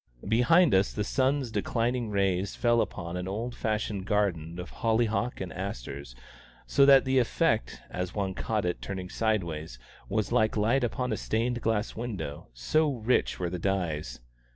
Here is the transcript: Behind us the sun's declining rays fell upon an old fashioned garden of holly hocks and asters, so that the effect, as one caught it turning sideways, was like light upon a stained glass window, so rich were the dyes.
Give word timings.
Behind 0.27 0.73
us 0.73 0.91
the 0.93 1.03
sun's 1.03 1.51
declining 1.51 2.09
rays 2.09 2.55
fell 2.55 2.81
upon 2.81 3.15
an 3.15 3.27
old 3.27 3.53
fashioned 3.53 4.07
garden 4.07 4.57
of 4.59 4.71
holly 4.81 5.05
hocks 5.05 5.39
and 5.41 5.53
asters, 5.53 6.15
so 6.65 6.87
that 6.87 7.05
the 7.05 7.19
effect, 7.19 7.79
as 7.91 8.15
one 8.15 8.33
caught 8.33 8.65
it 8.65 8.81
turning 8.81 9.09
sideways, 9.11 9.77
was 10.09 10.31
like 10.31 10.57
light 10.57 10.83
upon 10.83 11.11
a 11.13 11.17
stained 11.17 11.61
glass 11.61 11.95
window, 11.95 12.47
so 12.51 12.91
rich 12.91 13.39
were 13.39 13.51
the 13.51 13.59
dyes. 13.59 14.19